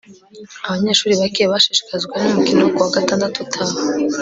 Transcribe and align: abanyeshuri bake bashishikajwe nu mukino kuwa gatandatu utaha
abanyeshuri 0.65 1.13
bake 1.21 1.43
bashishikajwe 1.51 2.13
nu 2.21 2.29
mukino 2.35 2.63
kuwa 2.73 2.87
gatandatu 2.97 3.37
utaha 3.45 3.75